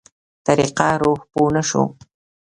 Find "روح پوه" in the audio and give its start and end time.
1.03-1.49